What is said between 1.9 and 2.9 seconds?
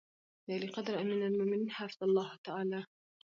الله تعالی